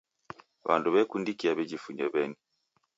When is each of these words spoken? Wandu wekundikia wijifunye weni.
Wandu 0.67 0.87
wekundikia 0.93 1.51
wijifunye 1.57 2.03
weni. 2.13 2.37